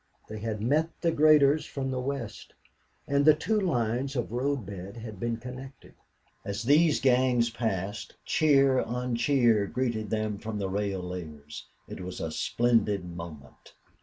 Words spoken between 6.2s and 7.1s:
As these